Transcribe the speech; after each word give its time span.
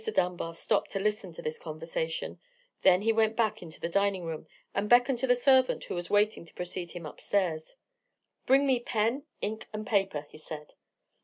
Dunbar 0.11 0.55
stopped 0.55 0.89
to 0.93 0.99
listen 0.99 1.31
to 1.33 1.43
this 1.43 1.59
conversation; 1.59 2.39
then 2.81 3.03
he 3.03 3.13
went 3.13 3.35
back 3.35 3.61
into 3.61 3.79
the 3.79 3.87
dining 3.87 4.25
room, 4.25 4.47
and 4.73 4.89
beckoned 4.89 5.19
to 5.19 5.27
the 5.27 5.35
servant 5.35 5.83
who 5.85 5.93
was 5.93 6.09
waiting 6.09 6.43
to 6.43 6.55
precede 6.55 6.93
him 6.93 7.05
up 7.05 7.21
stairs. 7.21 7.75
"Bring 8.47 8.65
me 8.65 8.79
pen, 8.79 9.25
ink, 9.41 9.67
and 9.71 9.85
paper," 9.85 10.25
he 10.31 10.39
said. 10.39 10.73